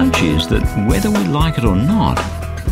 [0.00, 2.18] Hunch is that whether we like it or not,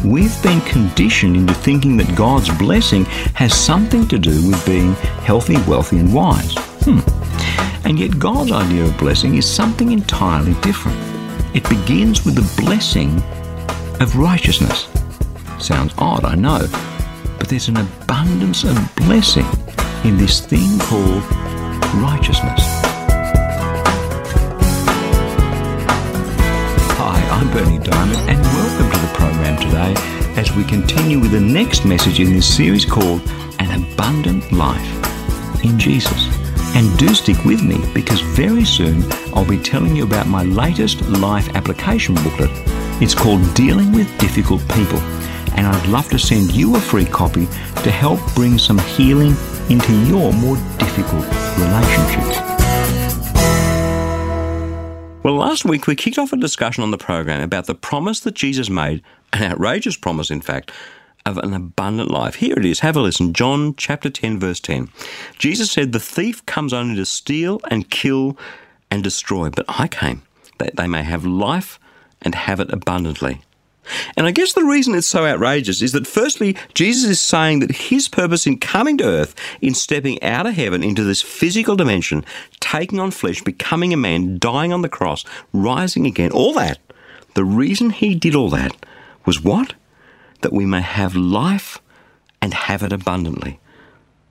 [0.03, 3.05] we've been conditioned into thinking that God's blessing
[3.35, 4.95] has something to do with being
[5.27, 6.55] healthy, wealthy, and wise.
[6.87, 7.01] Hmm.
[7.87, 10.97] And yet, God's idea of blessing is something entirely different.
[11.55, 13.15] It begins with the blessing
[14.01, 14.89] of righteousness.
[15.59, 16.67] Sounds odd, I know,
[17.37, 19.45] but there's an abundance of blessing
[20.03, 21.25] in this thing called
[21.97, 22.78] righteousness.
[27.89, 29.95] Dymet, and welcome to the program today
[30.39, 33.23] as we continue with the next message in this series called
[33.61, 36.29] An Abundant Life in Jesus.
[36.77, 41.01] And do stick with me because very soon I'll be telling you about my latest
[41.09, 42.51] life application booklet.
[43.01, 44.99] It's called Dealing with Difficult People,
[45.57, 49.35] and I'd love to send you a free copy to help bring some healing
[49.71, 51.25] into your more difficult
[51.57, 52.48] relationships.
[55.25, 58.35] Well, last week we kicked off a discussion on the program about the promise that
[58.35, 59.03] Jesus made,
[59.33, 60.71] an outrageous promise, in fact,
[61.27, 62.37] of an abundant life.
[62.37, 62.81] Here it is.
[62.81, 63.33] Have a listen.
[63.33, 64.89] John chapter 10, verse 10.
[65.37, 68.39] Jesus said, The thief comes only to steal and kill
[68.93, 70.23] and destroy, but I came
[70.59, 71.81] that they may have life
[72.23, 73.41] and have it abundantly.
[74.17, 77.71] And I guess the reason it's so outrageous is that firstly, Jesus is saying that
[77.73, 82.25] his purpose in coming to earth, in stepping out of heaven into this physical dimension,
[82.61, 86.79] taking on flesh, becoming a man, dying on the cross, rising again, all that,
[87.35, 88.75] the reason he did all that
[89.25, 89.75] was what?
[90.41, 91.79] That we may have life
[92.41, 93.61] and have it abundantly.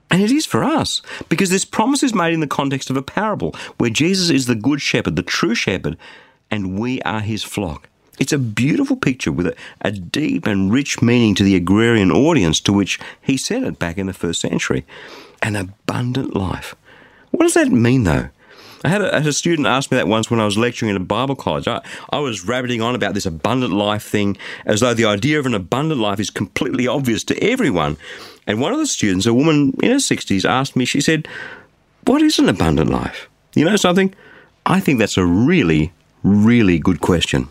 [0.09, 3.01] And it is for us, because this promise is made in the context of a
[3.01, 5.97] parable where Jesus is the good shepherd, the true shepherd,
[6.49, 7.89] and we are his flock.
[8.19, 12.59] It's a beautiful picture with a, a, deep and rich meaning to the agrarian audience
[12.61, 14.85] to which he said it back in the first century.
[15.41, 16.75] An abundant life.
[17.31, 18.29] What does that mean, though?
[18.83, 21.03] I had a, a, student ask me that once when I was lecturing at a
[21.03, 21.67] Bible college.
[21.67, 25.45] I, I was rabbiting on about this abundant life thing as though the idea of
[25.45, 27.97] an abundant life is completely obvious to everyone.
[28.45, 31.27] And one of the students, a woman in her 60s, asked me, she said,
[32.05, 33.29] What is an abundant life?
[33.55, 34.13] You know something?
[34.65, 37.49] I think that's a really, really good question.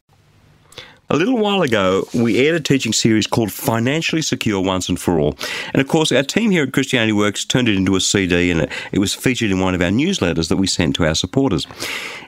[1.09, 5.21] A little while ago, we aired a teaching series called Financially Secure Once and For
[5.21, 5.39] All.
[5.73, 8.69] And of course, our team here at Christianity Works turned it into a CD and
[8.91, 11.65] it was featured in one of our newsletters that we sent to our supporters.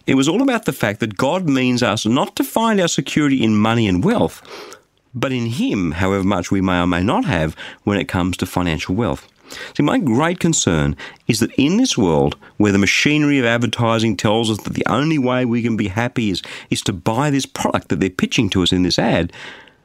[0.07, 3.43] It was all about the fact that God means us not to find our security
[3.43, 4.43] in money and wealth,
[5.13, 8.47] but in Him, however much we may or may not have when it comes to
[8.47, 9.27] financial wealth.
[9.77, 14.51] See, my great concern is that in this world where the machinery of advertising tells
[14.51, 17.89] us that the only way we can be happy is, is to buy this product
[17.89, 19.33] that they're pitching to us in this ad,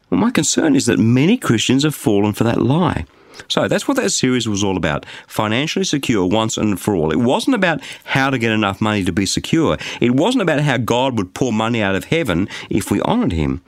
[0.10, 3.06] well, my concern is that many Christians have fallen for that lie.
[3.48, 5.06] So that's what that series was all about.
[5.28, 7.12] Financially secure once and for all.
[7.12, 9.78] It wasn't about how to get enough money to be secure.
[10.00, 13.62] It wasn't about how God would pour money out of heaven if we honored Him,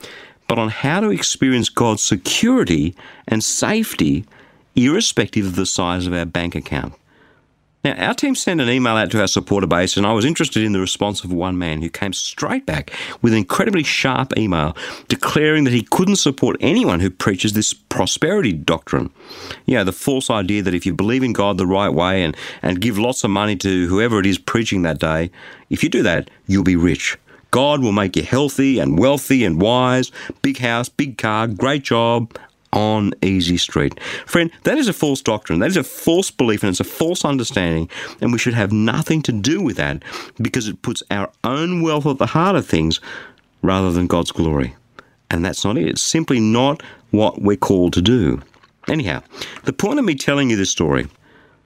[0.47, 2.95] but on how to experience God's security
[3.27, 4.25] and safety
[4.75, 6.93] irrespective of the size of our bank account.
[7.85, 10.63] Now, our team sent an email out to our supporter base, and I was interested
[10.63, 12.91] in the response of one man who came straight back
[13.21, 14.75] with an incredibly sharp email
[15.07, 19.11] declaring that he couldn't support anyone who preaches this prosperity doctrine.
[19.67, 22.35] You know, the false idea that if you believe in God the right way and,
[22.63, 25.29] and give lots of money to whoever it is preaching that day,
[25.69, 27.19] if you do that, you'll be rich.
[27.51, 32.35] God will make you healthy and wealthy and wise, big house, big car, great job,
[32.73, 33.99] on easy street.
[34.25, 35.59] Friend, that is a false doctrine.
[35.59, 37.89] That is a false belief and it's a false understanding.
[38.21, 40.03] And we should have nothing to do with that
[40.41, 42.99] because it puts our own wealth at the heart of things
[43.61, 44.75] rather than God's glory.
[45.29, 45.87] And that's not it.
[45.87, 48.41] It's simply not what we're called to do.
[48.87, 49.23] Anyhow,
[49.63, 51.07] the point of me telling you this story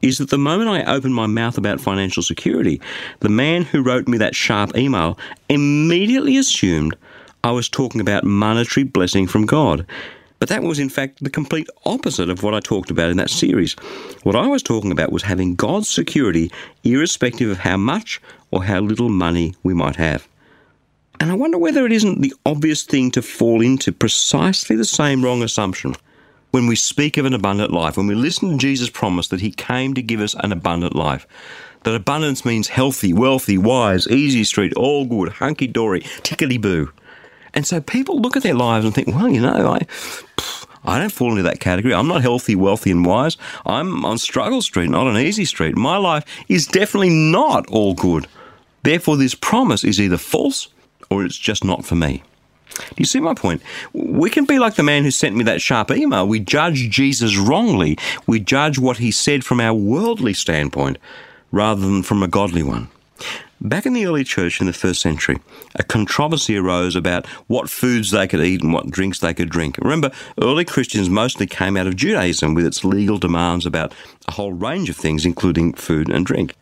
[0.02, 2.80] is that the moment I opened my mouth about financial security,
[3.20, 5.18] the man who wrote me that sharp email
[5.50, 6.96] immediately assumed
[7.44, 9.86] I was talking about monetary blessing from God.
[10.40, 13.30] But that was, in fact, the complete opposite of what I talked about in that
[13.30, 13.74] series.
[14.24, 16.50] What I was talking about was having God's security,
[16.84, 18.22] irrespective of how much
[18.52, 20.28] or how little money we might have.
[21.20, 25.24] And I wonder whether it isn't the obvious thing to fall into precisely the same
[25.24, 25.96] wrong assumption
[26.52, 29.52] when we speak of an abundant life, when we listen to Jesus' promise that he
[29.52, 31.28] came to give us an abundant life.
[31.84, 36.92] That abundance means healthy, wealthy, wise, easy street, all good, hunky dory, tickety boo.
[37.60, 39.86] And so people look at their lives and think, well, you know, I,
[40.86, 41.94] I don't fall into that category.
[41.94, 43.36] I'm not healthy, wealthy, and wise.
[43.66, 45.76] I'm on struggle street, not on easy street.
[45.76, 48.28] My life is definitely not all good.
[48.84, 50.70] Therefore, this promise is either false
[51.10, 52.24] or it's just not for me.
[52.76, 53.62] Do you see my point?
[53.92, 56.26] We can be like the man who sent me that sharp email.
[56.26, 57.98] We judge Jesus wrongly.
[58.26, 60.98] We judge what he said from our worldly standpoint
[61.52, 62.88] rather than from a godly one.
[63.62, 65.38] Back in the early church in the first century,
[65.76, 69.78] a controversy arose about what foods they could eat and what drinks they could drink.
[69.80, 70.12] Remember,
[70.42, 73.94] early Christians mostly came out of Judaism with its legal demands about
[74.30, 76.56] a whole range of things, including food and drink.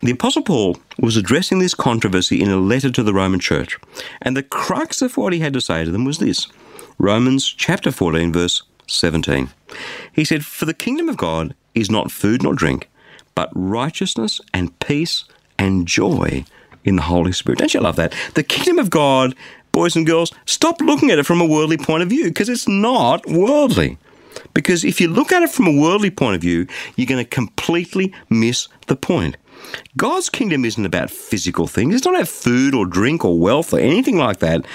[0.00, 3.78] The Apostle Paul was addressing this controversy in a letter to the Roman church,
[4.22, 6.48] and the crux of what he had to say to them was this
[6.96, 9.50] Romans chapter 14, verse 17.
[10.12, 12.88] He said, For the kingdom of God is not food nor drink,
[13.34, 15.24] but righteousness and peace
[15.58, 16.44] and joy
[16.84, 17.58] in the Holy Spirit.
[17.58, 18.14] Don't you love that?
[18.34, 19.34] The kingdom of God,
[19.72, 22.68] boys and girls, stop looking at it from a worldly point of view because it's
[22.68, 23.98] not worldly.
[24.52, 26.66] Because if you look at it from a worldly point of view,
[26.96, 29.36] you're going to completely miss the point.
[29.96, 31.94] God's kingdom isn't about physical things.
[31.94, 34.66] It's not about food or drink or wealth or anything like that.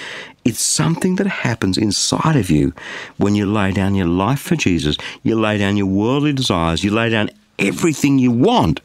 [0.46, 2.74] It's something that happens inside of you
[3.18, 4.98] when you lay down your life for Jesus.
[5.22, 6.84] You lay down your worldly desires.
[6.84, 7.30] You lay down
[7.60, 8.82] everything you want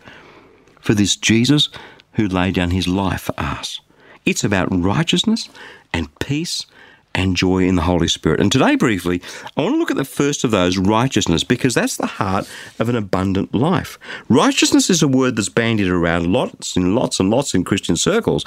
[0.84, 1.70] for this Jesus
[2.12, 3.80] who laid down his life for us.
[4.26, 5.48] It's about righteousness
[5.94, 6.66] and peace
[7.14, 8.40] and joy in the Holy Spirit.
[8.40, 9.22] And today, briefly,
[9.56, 12.48] I want to look at the first of those, righteousness, because that's the heart
[12.78, 13.98] of an abundant life.
[14.28, 18.44] Righteousness is a word that's bandied around lots and lots and lots in Christian circles.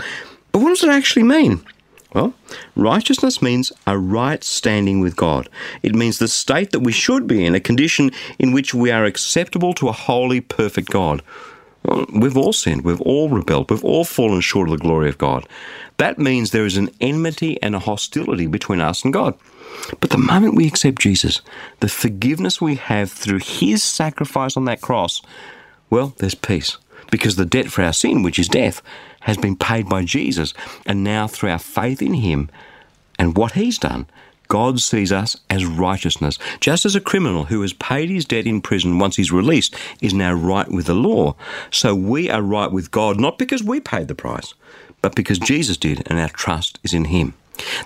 [0.51, 1.65] But what does it actually mean?
[2.13, 2.33] Well,
[2.75, 5.49] righteousness means a right standing with God.
[5.81, 9.05] It means the state that we should be in, a condition in which we are
[9.05, 11.21] acceptable to a holy, perfect God.
[12.13, 15.47] We've all sinned, we've all rebelled, we've all fallen short of the glory of God.
[15.97, 19.35] That means there is an enmity and a hostility between us and God.
[19.99, 21.41] But the moment we accept Jesus,
[21.79, 25.21] the forgiveness we have through his sacrifice on that cross,
[25.89, 26.77] well, there's peace.
[27.09, 28.81] Because the debt for our sin, which is death,
[29.21, 30.53] has been paid by Jesus.
[30.85, 32.49] And now, through our faith in him
[33.17, 34.07] and what he's done,
[34.47, 36.37] God sees us as righteousness.
[36.59, 40.13] Just as a criminal who has paid his debt in prison once he's released is
[40.13, 41.35] now right with the law,
[41.71, 44.53] so we are right with God not because we paid the price,
[45.01, 47.33] but because Jesus did and our trust is in Him.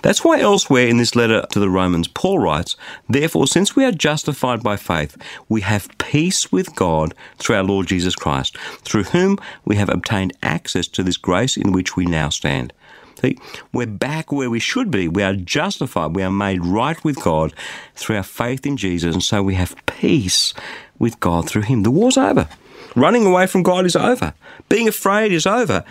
[0.02, 2.76] That's why elsewhere in this letter to the Romans, Paul writes,
[3.08, 5.16] Therefore, since we are justified by faith,
[5.48, 10.36] we have peace with God through our Lord Jesus Christ, through whom we have obtained
[10.42, 12.72] access to this grace in which we now stand.
[13.20, 13.38] See,
[13.72, 15.08] we're back where we should be.
[15.08, 16.16] We are justified.
[16.16, 17.52] We are made right with God
[17.94, 20.54] through our faith in Jesus, and so we have peace
[20.98, 21.82] with God through Him.
[21.82, 22.48] The war's over.
[22.94, 24.34] Running away from God is over.
[24.68, 25.84] Being afraid is over.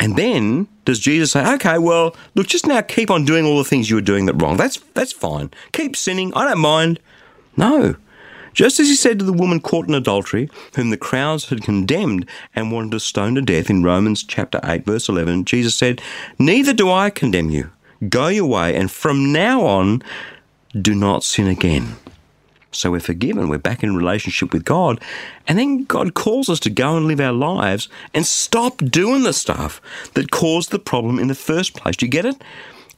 [0.00, 3.64] And then does Jesus say, okay, well, look, just now keep on doing all the
[3.64, 4.56] things you were doing that wrong.
[4.56, 5.50] That's, that's fine.
[5.72, 6.34] Keep sinning.
[6.34, 6.98] I don't mind.
[7.56, 7.94] No.
[8.52, 12.28] Just as he said to the woman caught in adultery, whom the crowds had condemned
[12.54, 16.02] and wanted to stone to death in Romans chapter 8, verse 11, Jesus said,
[16.38, 17.70] Neither do I condemn you.
[18.08, 20.02] Go your way, and from now on,
[20.80, 21.96] do not sin again.
[22.72, 25.00] So we're forgiven, we're back in relationship with God,
[25.46, 29.34] and then God calls us to go and live our lives and stop doing the
[29.34, 29.80] stuff
[30.14, 31.96] that caused the problem in the first place.
[31.96, 32.42] Do you get it?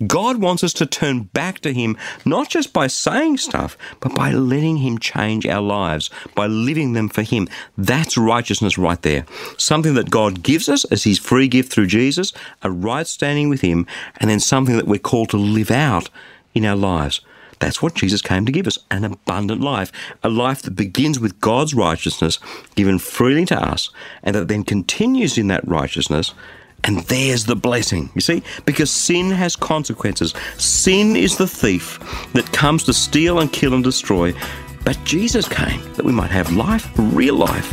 [0.07, 4.33] God wants us to turn back to Him, not just by saying stuff, but by
[4.33, 7.49] letting Him change our lives, by living them for Him.
[7.79, 9.25] That's righteousness right there.
[9.57, 12.33] Something that God gives us as His free gift through Jesus,
[12.63, 13.87] a right standing with Him,
[14.19, 16.11] and then something that we're called to live out
[16.55, 17.21] in our lives.
[17.61, 21.41] That's what Jesus came to give us an abundant life, a life that begins with
[21.41, 22.39] God's righteousness
[22.75, 23.91] given freely to us,
[24.23, 26.35] and that then continues in that righteousness.
[26.85, 30.35] And there's the blessing, you see, because sin has consequences.
[30.59, 31.99] Sin is the thief
[32.35, 34.35] that comes to steal and kill and destroy.
[34.85, 37.73] But Jesus came that we might have life, real life,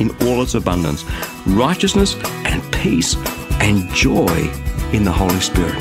[0.00, 1.04] in all its abundance
[1.46, 3.16] righteousness and peace
[3.60, 4.50] and joy
[4.92, 5.74] in the Holy Spirit.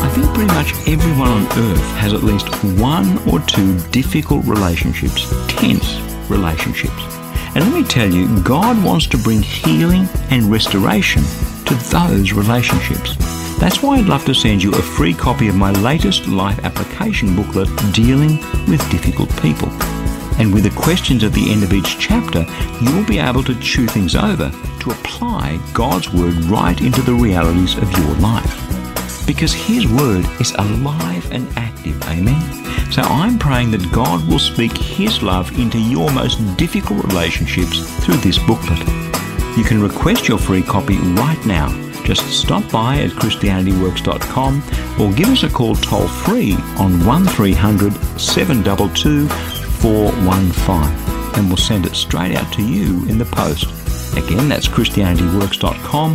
[0.00, 5.30] I think pretty much everyone on earth has at least one or two difficult relationships,
[5.48, 7.02] tense relationships.
[7.54, 11.22] And let me tell you, God wants to bring healing and restoration
[11.66, 13.16] to those relationships.
[13.58, 17.36] That's why I'd love to send you a free copy of my latest life application
[17.36, 18.38] booklet, Dealing
[18.68, 19.68] with Difficult People.
[20.38, 22.44] And with the questions at the end of each chapter,
[22.80, 24.50] you'll be able to chew things over
[24.80, 30.52] to apply God's Word right into the realities of your life because His Word is
[30.58, 32.02] alive and active.
[32.08, 32.63] Amen.
[32.90, 38.16] So I'm praying that God will speak His love into your most difficult relationships through
[38.18, 38.78] this booklet.
[39.56, 41.68] You can request your free copy right now.
[42.04, 44.62] Just stop by at ChristianityWorks.com
[45.00, 51.94] or give us a call toll free on 1300 722 415 and we'll send it
[51.94, 53.64] straight out to you in the post.
[54.16, 56.12] Again, that's ChristianityWorks.com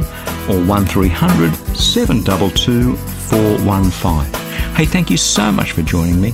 [0.49, 4.75] or 1300 722 415.
[4.75, 6.33] Hey, thank you so much for joining me.